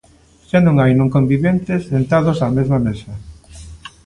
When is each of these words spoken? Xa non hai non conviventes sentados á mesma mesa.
Xa 0.49 0.59
non 0.65 0.75
hai 0.81 0.91
non 0.99 1.13
conviventes 1.15 1.81
sentados 1.93 2.37
á 2.45 2.47
mesma 2.57 2.79
mesa. 2.87 3.13